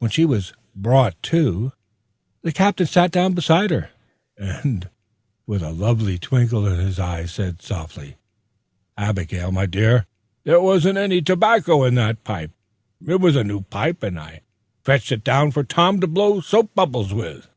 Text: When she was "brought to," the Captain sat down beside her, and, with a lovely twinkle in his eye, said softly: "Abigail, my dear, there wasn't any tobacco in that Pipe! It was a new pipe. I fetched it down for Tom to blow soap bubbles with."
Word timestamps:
When 0.00 0.10
she 0.10 0.26
was 0.26 0.52
"brought 0.76 1.16
to," 1.22 1.72
the 2.42 2.52
Captain 2.52 2.86
sat 2.86 3.10
down 3.10 3.32
beside 3.32 3.70
her, 3.70 3.88
and, 4.36 4.86
with 5.46 5.62
a 5.62 5.70
lovely 5.72 6.18
twinkle 6.18 6.66
in 6.66 6.78
his 6.78 6.98
eye, 6.98 7.24
said 7.24 7.62
softly: 7.62 8.16
"Abigail, 8.98 9.50
my 9.50 9.64
dear, 9.64 10.04
there 10.44 10.60
wasn't 10.60 10.98
any 10.98 11.22
tobacco 11.22 11.84
in 11.84 11.94
that 11.94 12.22
Pipe! 12.22 12.50
It 13.06 13.20
was 13.22 13.34
a 13.34 13.44
new 13.44 13.62
pipe. 13.62 14.04
I 14.04 14.42
fetched 14.84 15.10
it 15.10 15.24
down 15.24 15.52
for 15.52 15.64
Tom 15.64 16.00
to 16.02 16.06
blow 16.06 16.42
soap 16.42 16.74
bubbles 16.74 17.14
with." 17.14 17.48